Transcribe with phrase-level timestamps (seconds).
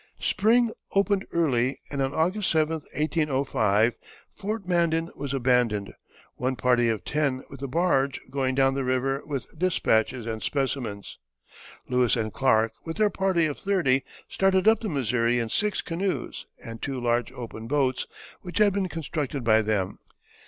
[0.19, 3.93] Spring opened early, and on April 7, 1805,
[4.33, 5.93] Fort Mandan was abandoned,
[6.37, 11.19] one party of ten with the barge going down the river with despatches and specimens.
[11.87, 16.47] Lewis and Clark with their party of thirty started up the Missouri in six canoes
[16.65, 18.07] and two large open boats,
[18.41, 19.99] which had been constructed by them.